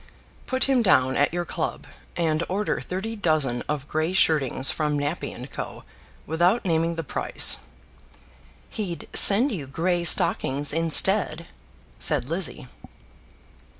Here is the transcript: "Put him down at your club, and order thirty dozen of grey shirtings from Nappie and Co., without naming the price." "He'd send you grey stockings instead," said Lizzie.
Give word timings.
"Put 0.47 0.63
him 0.63 0.81
down 0.81 1.15
at 1.15 1.31
your 1.31 1.45
club, 1.45 1.85
and 2.17 2.41
order 2.49 2.81
thirty 2.81 3.15
dozen 3.15 3.61
of 3.69 3.87
grey 3.87 4.13
shirtings 4.13 4.71
from 4.71 4.97
Nappie 4.97 5.31
and 5.31 5.47
Co., 5.47 5.83
without 6.25 6.65
naming 6.65 6.95
the 6.95 7.03
price." 7.03 7.59
"He'd 8.71 9.07
send 9.13 9.51
you 9.51 9.67
grey 9.67 10.03
stockings 10.03 10.73
instead," 10.73 11.45
said 11.99 12.29
Lizzie. 12.29 12.67